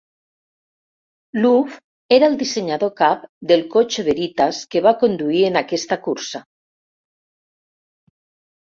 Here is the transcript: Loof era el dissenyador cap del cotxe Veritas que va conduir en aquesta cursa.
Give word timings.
Loof 1.43 1.75
era 2.17 2.29
el 2.33 2.39
dissenyador 2.41 2.93
cap 3.03 3.29
del 3.53 3.63
cotxe 3.77 4.07
Veritas 4.09 4.65
que 4.73 4.85
va 4.89 4.97
conduir 5.05 5.45
en 5.53 5.65
aquesta 5.65 6.03
cursa. 6.09 6.45